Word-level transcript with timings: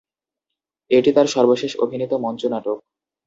এটি 0.91 1.09
তার 1.11 1.27
সর্বশেষ 1.27 1.71
অভিনীত 1.83 2.11
মঞ্চনাটক। 2.17 2.77